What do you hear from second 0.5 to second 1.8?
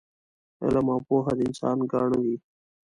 علم او پوه د انسان